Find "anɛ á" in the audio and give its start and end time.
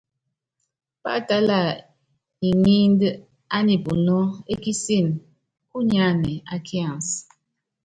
6.09-6.55